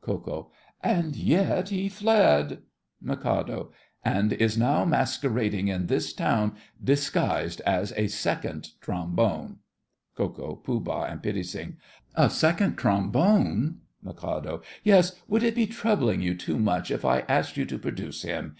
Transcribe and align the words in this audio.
KO. 0.00 0.50
And 0.82 1.14
yet 1.14 1.68
he 1.68 1.88
fled! 1.88 2.62
MIK. 3.00 3.46
And 4.04 4.32
is 4.32 4.58
now 4.58 4.84
masquerading 4.84 5.68
in 5.68 5.86
this 5.86 6.12
town, 6.12 6.56
disguised 6.82 7.60
as 7.60 7.92
a 7.96 8.08
Second 8.08 8.70
Trombone. 8.80 9.58
KO., 10.16 10.56
POOH., 10.56 11.04
and 11.08 11.22
PITTI. 11.22 11.76
A 12.16 12.28
Second 12.28 12.74
Trombone! 12.74 13.82
MIK. 14.02 14.62
Yes; 14.82 15.14
would 15.28 15.44
it 15.44 15.54
be 15.54 15.66
troubling 15.68 16.20
you 16.20 16.34
too 16.34 16.58
much 16.58 16.90
if 16.90 17.04
I 17.04 17.20
asked 17.28 17.56
you 17.56 17.64
to 17.66 17.78
produce 17.78 18.22
him? 18.22 18.56